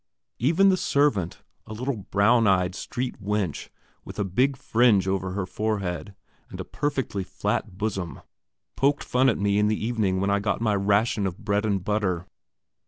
[0.39, 3.69] Even the servant, a little, brown eyed, street wench,
[4.03, 6.15] with a big fringe over her forehead,
[6.49, 8.19] and a perfectly flat bosom,
[8.75, 11.83] poked fun at me in the evening when I got my ration of bread and
[11.83, 12.25] butter.